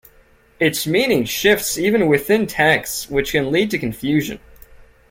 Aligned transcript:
Its 0.59 0.87
meaning 0.87 1.25
shifts 1.25 1.77
even 1.77 2.07
within 2.07 2.47
texts, 2.47 3.07
which 3.07 3.33
can 3.33 3.51
lead 3.51 3.69
to 3.69 3.77
confusion. 3.77 4.39